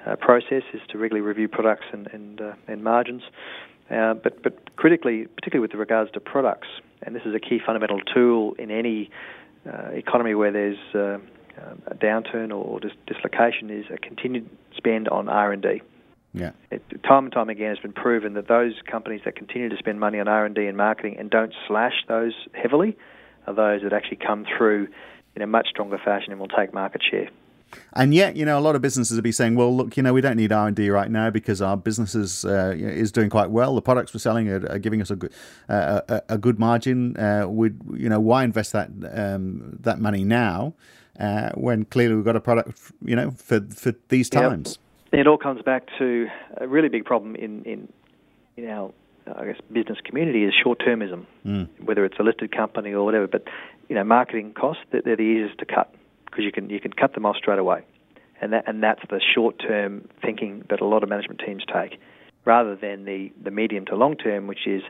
uh, 0.07 0.15
process 0.15 0.63
is 0.73 0.81
to 0.89 0.97
regularly 0.97 1.21
review 1.21 1.47
products 1.47 1.85
and 1.91 2.07
and, 2.07 2.41
and 2.67 2.83
margins. 2.83 3.21
But 3.89 4.41
but 4.43 4.75
critically, 4.75 5.27
particularly 5.35 5.67
with 5.67 5.77
regards 5.77 6.11
to 6.11 6.19
products, 6.19 6.67
and 7.01 7.15
this 7.15 7.23
is 7.25 7.35
a 7.35 7.39
key 7.39 7.59
fundamental 7.63 7.99
tool 8.01 8.53
in 8.59 8.71
any 8.71 9.09
uh, 9.65 9.89
economy 9.91 10.35
where 10.35 10.51
there's 10.51 10.77
uh, 10.95 11.17
a 11.87 11.95
downturn 11.95 12.53
or 12.53 12.79
dis- 12.79 12.91
dislocation 13.07 13.69
is 13.69 13.85
a 13.93 13.97
continued 13.97 14.49
spend 14.75 15.07
on 15.07 15.29
R&D. 15.29 15.81
Yeah. 16.33 16.51
It, 16.71 16.81
time 17.03 17.25
and 17.25 17.33
time 17.33 17.49
again, 17.49 17.71
it's 17.71 17.81
been 17.81 17.93
proven 17.93 18.33
that 18.33 18.47
those 18.47 18.73
companies 18.89 19.21
that 19.25 19.35
continue 19.35 19.69
to 19.69 19.77
spend 19.77 19.99
money 19.99 20.19
on 20.19 20.27
R&D 20.27 20.65
and 20.65 20.75
marketing 20.75 21.17
and 21.19 21.29
don't 21.29 21.53
slash 21.67 21.93
those 22.07 22.33
heavily 22.53 22.97
are 23.45 23.53
those 23.53 23.83
that 23.83 23.93
actually 23.93 24.17
come 24.17 24.45
through 24.57 24.87
in 25.35 25.41
a 25.41 25.47
much 25.47 25.67
stronger 25.69 25.99
fashion 26.03 26.31
and 26.31 26.39
will 26.39 26.47
take 26.47 26.73
market 26.73 27.01
share. 27.09 27.29
And 27.93 28.13
yet, 28.13 28.35
you 28.35 28.45
know, 28.45 28.57
a 28.57 28.61
lot 28.61 28.75
of 28.75 28.81
businesses 28.81 29.15
will 29.15 29.23
be 29.23 29.31
saying, 29.31 29.55
"Well, 29.55 29.75
look, 29.75 29.95
you 29.97 30.03
know, 30.03 30.13
we 30.13 30.21
don't 30.21 30.37
need 30.37 30.51
R 30.51 30.67
and 30.67 30.75
D 30.75 30.89
right 30.89 31.09
now 31.09 31.29
because 31.29 31.61
our 31.61 31.77
business 31.77 32.15
is, 32.15 32.45
uh, 32.45 32.73
is 32.77 33.11
doing 33.11 33.29
quite 33.29 33.51
well. 33.51 33.75
The 33.75 33.81
products 33.81 34.13
we're 34.13 34.19
selling 34.19 34.49
are, 34.49 34.65
are 34.71 34.79
giving 34.79 35.01
us 35.01 35.11
a 35.11 35.15
good 35.15 35.33
uh, 35.69 36.01
a, 36.07 36.21
a, 36.29 36.37
good 36.37 36.59
margin. 36.59 37.17
Uh, 37.17 37.45
would 37.47 37.79
you 37.95 38.09
know 38.09 38.19
why 38.19 38.43
invest 38.43 38.71
that 38.73 38.89
um, 39.13 39.77
that 39.81 39.99
money 39.99 40.23
now 40.23 40.73
uh, 41.19 41.49
when 41.51 41.85
clearly 41.85 42.15
we've 42.15 42.25
got 42.25 42.35
a 42.35 42.41
product, 42.41 42.91
you 43.03 43.15
know, 43.15 43.31
for 43.31 43.61
for 43.75 43.93
these 44.09 44.29
times." 44.29 44.79
Yep. 45.11 45.21
It 45.21 45.27
all 45.27 45.37
comes 45.37 45.61
back 45.61 45.87
to 45.99 46.27
a 46.57 46.67
really 46.67 46.89
big 46.89 47.05
problem 47.05 47.35
in 47.35 47.63
in 47.63 47.87
in 48.57 48.69
our 48.69 48.91
I 49.35 49.45
guess 49.45 49.57
business 49.71 49.99
community 50.03 50.43
is 50.43 50.53
short 50.53 50.79
termism, 50.79 51.25
mm. 51.45 51.67
whether 51.83 52.03
it's 52.03 52.17
a 52.19 52.23
listed 52.23 52.51
company 52.51 52.93
or 52.93 53.05
whatever. 53.05 53.27
But 53.27 53.47
you 53.89 53.95
know, 53.95 54.03
marketing 54.03 54.53
costs 54.53 54.83
they're 54.91 55.01
the 55.01 55.21
easiest 55.21 55.59
to 55.59 55.65
cut 55.65 55.93
because 56.33 56.45
you 56.45 56.51
can 56.51 56.69
you 56.69 56.79
can 56.79 56.91
cut 56.91 57.13
them 57.13 57.25
off 57.25 57.37
straight 57.37 57.59
away, 57.59 57.83
and 58.41 58.53
that 58.53 58.63
and 58.67 58.81
that's 58.81 59.01
the 59.09 59.21
short 59.33 59.59
term 59.59 60.07
thinking 60.21 60.63
that 60.69 60.81
a 60.81 60.85
lot 60.85 61.03
of 61.03 61.09
management 61.09 61.41
teams 61.45 61.63
take, 61.71 61.99
rather 62.45 62.75
than 62.75 63.05
the 63.05 63.31
the 63.41 63.51
medium 63.51 63.85
to 63.85 63.95
long 63.95 64.15
term, 64.15 64.47
which 64.47 64.65
is, 64.65 64.81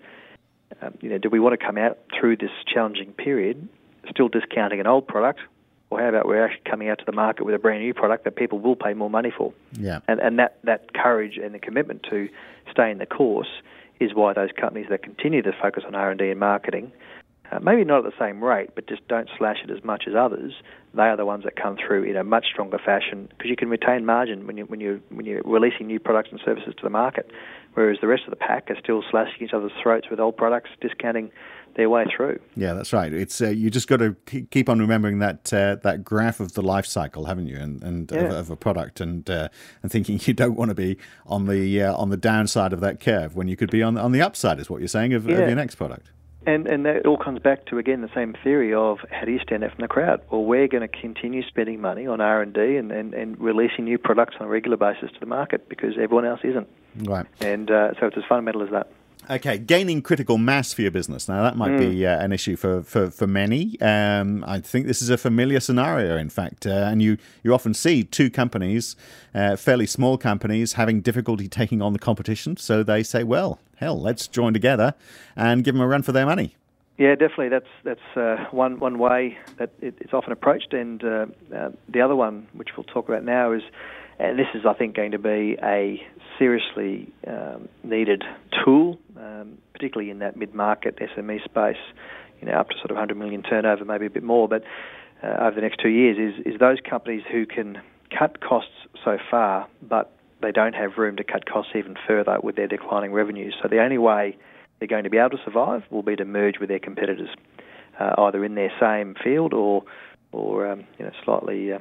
um, 0.82 0.94
you 1.02 1.10
know, 1.10 1.18
do 1.18 1.30
we 1.30 1.40
want 1.40 1.60
to 1.60 1.64
come 1.64 1.78
out 1.78 2.00
through 2.18 2.38
this 2.38 2.52
challenging 2.72 3.12
period 3.14 3.68
still 4.10 4.28
discounting 4.28 4.80
an 4.80 4.88
old 4.88 5.08
product, 5.08 5.40
or 5.90 6.00
how 6.00 6.10
about 6.10 6.26
we're 6.26 6.46
actually 6.46 6.70
coming 6.70 6.90
out 6.90 7.00
to 7.00 7.06
the 7.06 7.12
market 7.12 7.46
with 7.46 7.56
a 7.56 7.60
brand 7.60 7.82
new 7.82 7.94
product 7.94 8.24
that 8.26 8.36
people 8.36 8.60
will 8.60 8.76
pay 8.76 8.94
more 8.94 9.10
money 9.10 9.32
for? 9.36 9.54
Yeah, 9.74 10.00
and 10.08 10.20
and 10.22 10.40
that 10.40 10.60
that 10.64 10.94
courage 10.94 11.38
and 11.38 11.54
the 11.54 11.60
commitment 11.60 12.04
to 12.10 12.30
stay 12.72 12.90
in 12.90 13.00
the 13.00 13.06
course 13.06 13.62
is 14.00 14.14
why 14.14 14.34
those 14.34 14.50
companies 14.60 14.88
that 14.90 15.04
continue 15.04 15.42
to 15.42 15.52
focus 15.62 15.84
on 15.86 15.94
R 15.94 16.10
and 16.10 16.20
D 16.20 16.30
and 16.30 16.40
marketing 16.40 16.92
uh, 17.54 17.60
maybe 17.62 17.84
not 17.84 18.06
at 18.06 18.12
the 18.12 18.18
same 18.20 18.44
rate, 18.44 18.70
but 18.76 18.88
just 18.88 19.08
don't 19.08 19.30
slash 19.38 19.58
it 19.64 19.70
as 19.70 19.84
much 19.84 20.04
as 20.08 20.16
others. 20.16 20.54
They 20.94 21.04
are 21.04 21.18
the 21.18 21.26
ones 21.26 21.44
that 21.44 21.56
come 21.56 21.78
through 21.78 22.04
in 22.04 22.16
a 22.16 22.24
much 22.24 22.46
stronger 22.52 22.78
fashion 22.78 23.28
because 23.30 23.50
you 23.50 23.56
can 23.56 23.70
retain 23.70 24.06
margin 24.06 24.46
when 24.48 24.58
you 24.58 24.66
when 24.66 24.80
you 24.80 25.02
when 25.10 25.26
you're 25.26 25.42
releasing 25.44 25.88
new 25.88 26.00
products 26.00 26.30
and 26.32 26.40
services 26.44 26.74
to 26.76 26.84
the 26.84 26.90
market, 26.90 27.32
whereas 27.74 27.98
the 28.02 28.08
rest 28.08 28.24
of 28.26 28.30
the 28.30 28.36
pack 28.36 28.70
are 28.70 28.78
still 28.80 29.04
slashing 29.10 29.44
each 29.44 29.54
other's 29.54 29.72
throats 29.82 30.10
with 30.10 30.20
old 30.20 30.38
products, 30.38 30.70
discounting 30.82 31.32
their 31.76 31.90
way 31.90 32.06
through. 32.16 32.40
Yeah, 32.56 32.74
that's 32.74 32.94
right. 32.94 33.12
It's 33.12 33.42
uh, 33.42 33.50
you 33.50 33.70
just 33.70 33.88
got 33.88 33.98
to 33.98 34.16
keep 34.52 34.70
on 34.70 34.80
remembering 34.80 35.20
that 35.20 35.52
uh, 35.52 35.76
that 35.84 36.04
graph 36.04 36.40
of 36.40 36.54
the 36.54 36.62
life 36.62 36.86
cycle, 36.86 37.26
haven't 37.26 37.48
you? 37.48 37.58
And 37.58 37.84
and 37.84 38.12
yeah. 38.12 38.20
of, 38.20 38.32
of, 38.32 38.50
a 38.52 38.56
product, 38.56 39.02
and 39.02 39.28
uh, 39.30 39.50
and 39.82 39.92
thinking 39.92 40.20
you 40.26 40.34
don't 40.34 40.56
want 40.56 40.70
to 40.70 40.76
be 40.76 40.98
on 41.26 41.48
the 41.48 41.82
uh, 41.82 41.96
on 41.96 42.10
the 42.10 42.18
downside 42.18 42.74
of 42.74 42.80
that 42.82 43.00
curve 43.00 43.36
when 43.36 43.48
you 43.48 43.56
could 43.56 43.72
be 43.72 43.82
on 43.82 43.98
on 43.98 44.12
the 44.12 44.22
upside, 44.22 44.60
is 44.60 44.70
what 44.70 44.80
you're 44.80 44.88
saying 44.88 45.14
of, 45.14 45.28
yeah. 45.28 45.38
of 45.38 45.48
your 45.48 45.56
next 45.56 45.76
product. 45.76 46.12
And 46.46 46.68
and 46.68 46.86
that 46.86 47.06
all 47.06 47.18
comes 47.18 47.40
back 47.40 47.66
to 47.68 47.78
again 47.78 48.02
the 48.02 48.10
same 48.14 48.36
theory 48.44 48.74
of 48.74 49.00
how 49.12 49.26
do 49.26 49.32
you 49.32 49.40
stand 49.40 49.64
out 49.64 49.72
from 49.72 49.82
the 49.82 49.88
crowd? 49.88 50.22
Well, 50.30 50.44
we're 50.44 50.68
going 50.68 50.88
to 50.88 50.88
continue 50.88 51.42
spending 51.48 51.80
money 51.80 52.06
on 52.08 52.22
R 52.22 52.42
and 52.42 52.54
D 52.54 52.78
and 52.78 52.92
and 52.92 53.40
releasing 53.40 53.86
new 53.86 53.98
products 53.98 54.36
on 54.40 54.48
a 54.48 54.50
regular 54.50 54.78
basis 54.78 55.12
to 55.12 55.20
the 55.20 55.26
market 55.26 55.70
because 55.70 55.94
everyone 55.94 56.26
else 56.26 56.42
isn't. 56.44 56.68
Right. 57.00 57.26
And 57.42 57.72
uh, 57.72 57.94
so 58.00 58.08
it's 58.08 58.18
as 58.18 58.24
fundamental 58.28 58.64
as 58.64 58.70
that. 58.72 58.88
Okay, 59.30 59.58
gaining 59.58 60.02
critical 60.02 60.38
mass 60.38 60.74
for 60.74 60.82
your 60.82 60.92
business. 60.92 61.30
Now, 61.30 61.44
that 61.44 61.56
might 61.56 61.72
mm. 61.72 61.92
be 61.92 62.06
uh, 62.06 62.20
an 62.20 62.34
issue 62.34 62.58
for, 62.58 62.84
for, 62.84 63.10
for 63.10 63.26
many. 63.26 63.80
Um, 63.80 64.44
I 64.46 64.60
think 64.60 64.86
this 64.86 65.02
is 65.02 65.10
a 65.10 65.18
familiar 65.18 65.62
scenario, 65.62 66.18
in 66.18 66.30
fact. 66.30 66.68
Uh, 66.68 66.72
and 66.72 67.02
you, 67.02 67.18
you 67.42 67.54
often 67.54 67.74
see 67.74 68.04
two 68.04 68.30
companies, 68.30 68.98
uh, 69.34 69.56
fairly 69.56 69.86
small 69.86 70.18
companies, 70.18 70.74
having 70.74 71.00
difficulty 71.00 71.48
taking 71.48 71.82
on 71.82 71.94
the 71.94 72.00
competition. 72.00 72.58
So 72.58 72.84
they 72.84 73.02
say, 73.02 73.24
well, 73.24 73.60
hell, 73.84 74.00
let's 74.00 74.28
join 74.28 74.54
together 74.54 74.94
and 75.36 75.64
give 75.64 75.76
them 75.76 75.82
a 75.82 75.88
run 75.88 76.02
for 76.02 76.12
their 76.12 76.26
money. 76.26 76.56
Yeah, 76.98 77.16
definitely. 77.16 77.50
That's 77.50 77.68
that's 77.84 78.18
uh, 78.18 78.46
one 78.52 78.80
one 78.80 79.00
way 79.00 79.38
that 79.58 79.72
it, 79.82 79.96
it's 80.00 80.14
often 80.14 80.32
approached, 80.32 80.74
and 80.74 81.04
uh, 81.04 81.26
uh, 81.56 81.70
the 81.90 82.02
other 82.02 82.16
one, 82.16 82.48
which 82.54 82.70
we'll 82.78 82.84
talk 82.84 83.10
about 83.10 83.24
now, 83.24 83.52
is, 83.52 83.64
and 84.20 84.38
this 84.38 84.48
is, 84.54 84.62
I 84.66 84.74
think, 84.74 84.96
going 84.96 85.12
to 85.12 85.18
be 85.18 85.58
a 85.64 86.06
seriously 86.38 87.12
um, 87.28 87.68
needed 87.84 88.24
tool, 88.64 89.00
um, 89.18 89.58
particularly 89.74 90.12
in 90.12 90.20
that 90.20 90.38
mid-market 90.38 90.98
SME 90.98 91.44
space, 91.44 91.82
you 92.40 92.48
know, 92.48 92.54
up 92.54 92.70
to 92.70 92.76
sort 92.76 92.92
of 92.92 92.96
100 92.96 93.18
million 93.18 93.42
turnover, 93.42 93.86
maybe 93.86 94.06
a 94.06 94.10
bit 94.12 94.24
more, 94.24 94.48
but 94.48 94.64
uh, 95.24 95.28
over 95.40 95.56
the 95.56 95.62
next 95.62 95.80
two 95.82 95.90
years, 95.90 96.18
is 96.18 96.46
is 96.46 96.60
those 96.60 96.78
companies 96.88 97.24
who 97.32 97.48
can 97.48 97.82
cut 98.18 98.40
costs 98.40 98.88
so 99.04 99.18
far, 99.32 99.68
but 99.82 100.16
they 100.44 100.52
don't 100.52 100.76
have 100.76 100.98
room 100.98 101.16
to 101.18 101.24
cut 101.24 101.46
costs 101.46 101.72
even 101.76 101.96
further 102.08 102.38
with 102.44 102.56
their 102.56 102.68
declining 102.68 103.14
revenues. 103.14 103.56
So 103.62 103.68
the 103.68 103.82
only 103.82 103.98
way 103.98 104.38
they're 104.80 104.88
going 104.88 105.06
to 105.06 105.10
be 105.10 105.18
able 105.18 105.32
to 105.32 105.44
survive 105.44 105.84
will 105.90 106.04
be 106.04 106.16
to 106.16 106.26
merge 106.26 106.60
with 106.60 106.70
their 106.70 106.80
competitors, 106.80 107.30
uh, 108.00 108.14
either 108.18 108.44
in 108.44 108.56
their 108.56 108.72
same 108.80 109.16
field 109.24 109.54
or 109.54 109.84
or 110.32 110.68
um, 110.68 110.84
you 111.00 111.06
know 111.06 111.12
slightly 111.24 111.74
uh, 111.74 111.80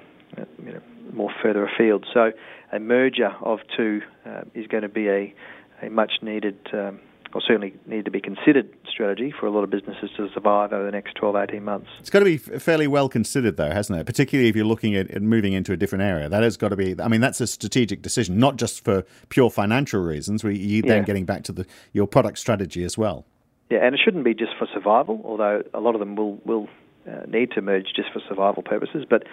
you 0.64 0.72
know, 0.72 0.80
more 1.12 1.30
further 1.42 1.66
afield. 1.66 2.06
So 2.12 2.32
a 2.72 2.78
merger 2.78 3.30
of 3.42 3.58
two 3.76 4.00
uh, 4.24 4.42
is 4.54 4.66
going 4.66 4.82
to 4.82 4.88
be 4.88 5.08
a, 5.08 5.34
a 5.82 5.90
much 5.90 6.12
needed 6.22 6.58
um, 6.72 7.00
or 7.34 7.40
certainly 7.40 7.74
need 7.86 8.04
to 8.04 8.10
be 8.10 8.20
considered 8.20 8.68
strategy 8.88 9.32
for 9.38 9.46
a 9.46 9.50
lot 9.50 9.64
of 9.64 9.70
businesses 9.70 10.10
to 10.16 10.28
survive 10.32 10.72
over 10.72 10.84
the 10.84 10.90
next 10.90 11.14
12, 11.14 11.36
18 11.36 11.64
months. 11.64 11.88
It's 12.00 12.10
got 12.10 12.20
to 12.20 12.24
be 12.24 12.36
fairly 12.36 12.86
well 12.86 13.08
considered, 13.08 13.56
though, 13.56 13.70
hasn't 13.70 13.98
it? 13.98 14.04
Particularly 14.06 14.48
if 14.48 14.56
you're 14.56 14.66
looking 14.66 14.94
at, 14.94 15.10
at 15.10 15.22
moving 15.22 15.52
into 15.52 15.72
a 15.72 15.76
different 15.76 16.02
area. 16.02 16.28
That 16.28 16.42
has 16.42 16.56
got 16.56 16.68
to 16.68 16.76
be, 16.76 16.94
I 17.00 17.08
mean, 17.08 17.20
that's 17.20 17.40
a 17.40 17.46
strategic 17.46 18.02
decision, 18.02 18.38
not 18.38 18.56
just 18.56 18.84
for 18.84 19.04
pure 19.28 19.50
financial 19.50 20.00
reasons, 20.02 20.44
where 20.44 20.52
you 20.52 20.82
then 20.82 20.98
yeah. 20.98 21.04
getting 21.04 21.24
back 21.24 21.44
to 21.44 21.52
the, 21.52 21.66
your 21.92 22.06
product 22.06 22.38
strategy 22.38 22.84
as 22.84 22.98
well. 22.98 23.24
Yeah, 23.70 23.78
and 23.84 23.94
it 23.94 24.00
shouldn't 24.04 24.24
be 24.24 24.34
just 24.34 24.52
for 24.58 24.66
survival, 24.72 25.22
although 25.24 25.62
a 25.72 25.80
lot 25.80 25.94
of 25.94 26.00
them 26.00 26.16
will, 26.16 26.38
will 26.44 26.68
uh, 27.08 27.22
need 27.26 27.50
to 27.52 27.62
merge 27.62 27.86
just 27.96 28.12
for 28.12 28.20
survival 28.28 28.62
purposes. 28.62 29.04
But, 29.08 29.24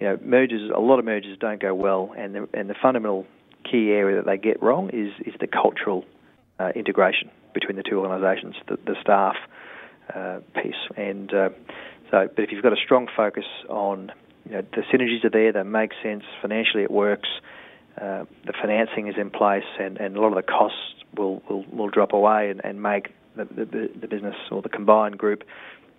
you 0.00 0.06
know, 0.06 0.18
mergers, 0.24 0.70
a 0.74 0.80
lot 0.80 0.98
of 0.98 1.04
mergers 1.04 1.36
don't 1.38 1.60
go 1.60 1.74
well, 1.74 2.14
and 2.16 2.34
the, 2.34 2.48
and 2.54 2.70
the 2.70 2.74
fundamental 2.80 3.26
key 3.70 3.90
area 3.90 4.16
that 4.16 4.26
they 4.26 4.38
get 4.38 4.62
wrong 4.62 4.90
is, 4.92 5.12
is 5.26 5.34
the 5.40 5.46
cultural 5.46 6.04
uh, 6.58 6.70
integration 6.74 7.30
between 7.54 7.76
the 7.76 7.82
two 7.82 8.00
organisations, 8.00 8.54
the, 8.68 8.76
the 8.84 8.96
staff 9.00 9.36
uh, 10.14 10.40
piece. 10.54 10.74
And 10.96 11.32
uh, 11.32 11.48
so, 12.10 12.28
but 12.34 12.42
if 12.44 12.52
you've 12.52 12.62
got 12.62 12.72
a 12.72 12.82
strong 12.82 13.08
focus 13.14 13.44
on, 13.68 14.12
you 14.44 14.52
know, 14.52 14.62
the 14.72 14.82
synergies 14.92 15.24
are 15.24 15.30
there, 15.30 15.52
they 15.52 15.62
make 15.62 15.92
sense 16.02 16.24
financially, 16.40 16.82
it 16.82 16.90
works. 16.90 17.28
Uh, 18.00 18.24
the 18.46 18.52
financing 18.60 19.08
is 19.08 19.14
in 19.18 19.30
place, 19.30 19.64
and, 19.78 19.98
and 19.98 20.16
a 20.16 20.20
lot 20.20 20.28
of 20.28 20.34
the 20.34 20.42
costs 20.42 20.94
will 21.16 21.42
will, 21.48 21.64
will 21.70 21.88
drop 21.88 22.12
away 22.12 22.50
and, 22.50 22.60
and 22.64 22.82
make 22.82 23.12
the, 23.36 23.44
the, 23.44 23.90
the 24.00 24.08
business 24.08 24.34
or 24.50 24.62
the 24.62 24.68
combined 24.68 25.18
group, 25.18 25.44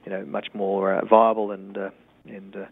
you 0.06 0.12
know, 0.12 0.26
much 0.26 0.48
more 0.54 0.94
uh, 0.94 1.06
viable 1.06 1.52
and 1.52 1.78
uh, 1.78 1.90
and 2.26 2.56
uh, 2.56 2.66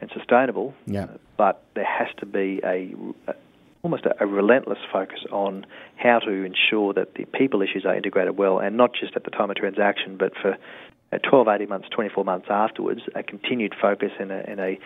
and 0.00 0.10
sustainable. 0.14 0.74
Yeah. 0.86 1.06
but 1.36 1.64
there 1.74 1.86
has 1.86 2.08
to 2.18 2.26
be 2.26 2.60
a, 2.64 2.94
a 3.28 3.34
almost 3.84 4.06
a, 4.06 4.14
a, 4.18 4.26
relentless 4.26 4.78
focus 4.90 5.20
on 5.30 5.64
how 5.96 6.18
to 6.18 6.30
ensure 6.42 6.92
that 6.94 7.14
the 7.14 7.24
people 7.26 7.62
issues 7.62 7.84
are 7.86 7.94
integrated 7.94 8.36
well, 8.36 8.58
and 8.58 8.76
not 8.76 8.92
just 8.98 9.14
at 9.14 9.24
the 9.24 9.30
time 9.30 9.50
of 9.50 9.56
transaction, 9.56 10.16
but 10.16 10.32
for 10.40 10.56
uh, 11.12 11.18
12, 11.18 11.46
18 11.46 11.68
months, 11.68 11.88
24 11.90 12.24
months 12.24 12.46
afterwards, 12.50 13.02
a 13.14 13.22
continued 13.22 13.74
focus 13.80 14.10
and 14.18 14.32
a, 14.32 14.50
and 14.50 14.58
a 14.58 14.78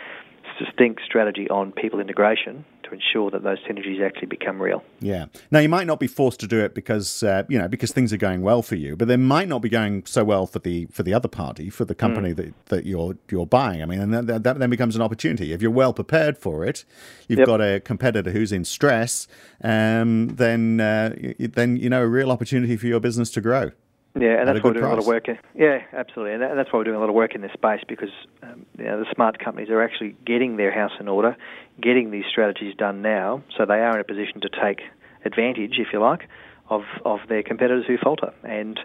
distinct 0.58 1.00
strategy 1.06 1.48
on 1.48 1.72
people 1.72 2.00
integration 2.00 2.64
to 2.88 2.94
ensure 2.94 3.30
that 3.30 3.42
those 3.42 3.58
synergies 3.68 4.04
actually 4.04 4.26
become 4.26 4.60
real. 4.60 4.82
Yeah. 5.00 5.26
Now 5.50 5.60
you 5.60 5.68
might 5.68 5.86
not 5.86 6.00
be 6.00 6.06
forced 6.06 6.40
to 6.40 6.46
do 6.46 6.60
it 6.60 6.74
because 6.74 7.22
uh, 7.22 7.44
you 7.48 7.58
know 7.58 7.68
because 7.68 7.92
things 7.92 8.12
are 8.12 8.18
going 8.18 8.42
well 8.42 8.62
for 8.62 8.74
you, 8.74 8.96
but 8.96 9.08
they 9.08 9.16
might 9.16 9.48
not 9.48 9.60
be 9.60 9.68
going 9.68 10.04
so 10.06 10.24
well 10.24 10.46
for 10.46 10.58
the 10.58 10.86
for 10.86 11.02
the 11.02 11.14
other 11.14 11.28
party, 11.28 11.70
for 11.70 11.84
the 11.84 11.94
company 11.94 12.32
mm. 12.32 12.36
that, 12.36 12.66
that 12.66 12.86
you're 12.86 13.16
you're 13.30 13.46
buying. 13.46 13.82
I 13.82 13.86
mean, 13.86 14.00
and 14.00 14.28
that, 14.28 14.42
that 14.42 14.58
then 14.58 14.70
becomes 14.70 14.96
an 14.96 15.02
opportunity. 15.02 15.52
If 15.52 15.62
you're 15.62 15.70
well 15.70 15.92
prepared 15.92 16.38
for 16.38 16.64
it, 16.64 16.84
you've 17.28 17.40
yep. 17.40 17.46
got 17.46 17.60
a 17.60 17.80
competitor 17.80 18.30
who's 18.30 18.52
in 18.52 18.64
stress, 18.64 19.28
um, 19.62 20.28
then 20.28 20.80
uh, 20.80 21.14
then 21.38 21.76
you 21.76 21.90
know 21.90 22.02
a 22.02 22.08
real 22.08 22.30
opportunity 22.30 22.76
for 22.76 22.86
your 22.86 23.00
business 23.00 23.30
to 23.32 23.40
grow. 23.40 23.72
Yeah, 24.20 24.40
and 24.40 24.48
that's 24.48 24.62
why 24.62 24.70
we're 24.70 24.74
doing 24.74 24.84
price. 24.84 24.92
a 24.92 24.94
lot 24.94 24.98
of 24.98 25.06
work. 25.06 25.28
In, 25.28 25.38
yeah, 25.54 25.78
absolutely, 25.92 26.34
and, 26.34 26.58
that's 26.58 26.72
why 26.72 26.78
we're 26.78 26.84
doing 26.84 26.96
a 26.96 27.00
lot 27.00 27.08
of 27.08 27.14
work 27.14 27.34
in 27.34 27.40
this 27.40 27.52
space 27.52 27.80
because 27.88 28.10
um, 28.42 28.66
you 28.78 28.84
know, 28.84 28.98
the 29.00 29.06
smart 29.14 29.38
companies 29.38 29.70
are 29.70 29.82
actually 29.82 30.16
getting 30.26 30.56
their 30.56 30.72
house 30.72 30.92
in 31.00 31.08
order, 31.08 31.36
getting 31.80 32.10
these 32.10 32.24
strategies 32.30 32.74
done 32.76 33.02
now, 33.02 33.42
so 33.56 33.64
they 33.66 33.80
are 33.80 33.94
in 33.94 34.00
a 34.00 34.04
position 34.04 34.40
to 34.40 34.48
take 34.48 34.80
advantage, 35.24 35.78
if 35.78 35.88
you 35.92 36.00
like, 36.00 36.28
of 36.68 36.82
of 37.04 37.20
their 37.28 37.42
competitors 37.42 37.84
who 37.86 37.96
falter. 37.98 38.32
And 38.44 38.78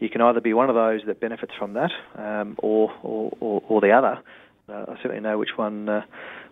you 0.00 0.08
can 0.08 0.20
either 0.20 0.40
be 0.40 0.52
one 0.52 0.68
of 0.68 0.74
those 0.74 1.02
that 1.06 1.20
benefits 1.20 1.52
from 1.58 1.74
that, 1.74 1.90
um, 2.16 2.56
or, 2.58 2.92
or, 3.02 3.36
or, 3.40 3.62
or 3.68 3.80
the 3.80 3.92
other. 3.92 4.20
Uh, 4.68 4.92
I 4.92 4.96
certainly 4.96 5.20
know 5.20 5.38
which 5.38 5.56
one. 5.56 5.88
Uh, 5.88 6.02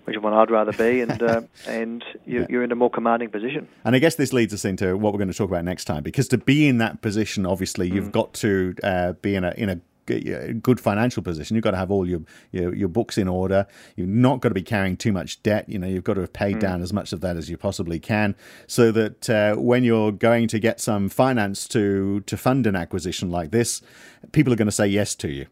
which 0.05 0.17
one 0.19 0.33
I'd 0.33 0.51
rather 0.51 0.73
be, 0.73 1.01
and 1.01 1.23
uh, 1.23 1.43
and 1.67 2.05
you, 2.27 2.41
yeah. 2.41 2.47
you're 2.49 2.65
in 2.65 2.73
a 2.73 2.77
more 2.77 2.91
commanding 2.91 3.31
position. 3.31 3.69
And 3.85 3.97
I 3.97 3.99
guess 3.99 4.17
this 4.17 4.33
leads 4.33 4.53
us 4.55 4.65
into 4.65 4.97
what 4.97 5.13
we're 5.13 5.19
going 5.19 5.33
to 5.33 5.37
talk 5.37 5.49
about 5.49 5.65
next 5.65 5.85
time, 5.85 6.03
because 6.03 6.29
to 6.29 6.39
be 6.39 6.69
in 6.69 6.79
that 6.79 7.03
position, 7.03 7.47
obviously, 7.47 7.91
you've 7.91 8.09
mm. 8.09 8.13
got 8.13 8.35
to 8.35 8.75
uh, 8.83 9.13
be 9.15 9.35
in 9.35 9.45
a 9.45 9.53
in 9.57 9.69
a 9.71 9.81
good 10.07 10.81
financial 10.81 11.23
position. 11.23 11.57
You've 11.57 11.65
got 11.65 11.73
to 11.73 11.77
have 11.77 11.91
all 11.91 12.07
your, 12.07 12.21
your, 12.53 12.75
your 12.75 12.89
books 12.89 13.17
in 13.17 13.29
order. 13.29 13.67
You've 13.97 14.09
not 14.09 14.41
got 14.41 14.51
to 14.51 14.55
be 14.55 14.63
carrying 14.63 14.97
too 14.97 15.13
much 15.13 15.43
debt. 15.43 15.69
You 15.69 15.79
know, 15.79 15.87
you've 15.87 16.05
got 16.05 16.15
to 16.15 16.21
have 16.21 16.33
paid 16.33 16.57
mm. 16.57 16.61
down 16.61 16.83
as 16.83 16.93
much 16.93 17.13
of 17.13 17.21
that 17.23 17.37
as 17.37 17.49
you 17.49 17.57
possibly 17.57 17.99
can, 17.99 18.35
so 18.67 18.93
that 18.93 19.31
uh, 19.31 19.55
when 19.57 19.85
you're 19.85 20.13
going 20.13 20.49
to 20.49 20.59
get 20.59 20.81
some 20.81 21.09
finance 21.09 21.67
to 21.69 22.21
to 22.21 22.37
fund 22.37 22.67
an 22.67 22.77
acquisition 22.77 23.31
like 23.31 23.51
this, 23.51 23.83
people 24.33 24.53
are 24.53 24.57
going 24.57 24.67
to 24.67 24.73
say 24.73 24.87
yes 24.87 25.15
to 25.17 25.31
you. 25.31 25.47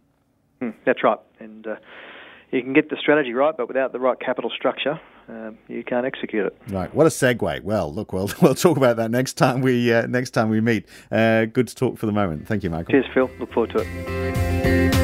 Mm, 0.61 0.75
that's 0.85 1.02
right, 1.02 1.18
and. 1.40 1.66
Uh, 1.66 1.76
you 2.52 2.62
can 2.62 2.73
get 2.75 2.90
the 2.90 2.97
strategy 2.97 3.32
right, 3.32 3.56
but 3.56 3.66
without 3.66 3.92
the 3.92 3.99
right 3.99 4.18
capital 4.21 4.50
structure, 4.50 5.00
uh, 5.28 5.50
you 5.68 5.82
can't 5.82 6.06
execute 6.06 6.47
it. 6.47 6.56
Right. 6.68 6.94
What 6.94 7.06
a 7.06 7.11
segue. 7.11 7.62
Well, 7.62 7.92
look, 7.92 8.12
we'll 8.12 8.30
we'll 8.42 8.54
talk 8.54 8.76
about 8.76 8.97
that 8.97 9.11
next 9.11 9.35
time 9.35 9.62
we 9.62 9.92
uh, 9.92 10.06
next 10.06 10.30
time 10.30 10.50
we 10.50 10.61
meet. 10.61 10.87
Uh, 11.11 11.47
good 11.47 11.68
to 11.68 11.75
talk 11.75 11.99
for 11.99 12.06
the 12.06 12.12
moment. 12.12 12.47
Thank 12.47 12.62
you, 12.62 12.71
Michael. 12.71 12.92
Cheers, 12.92 13.06
Phil. 13.12 13.30
Look 13.40 13.52
forward 13.52 13.71
to 13.71 13.78
it. 13.78 15.01